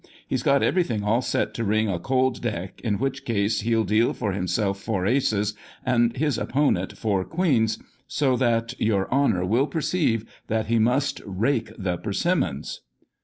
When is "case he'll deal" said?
3.23-4.13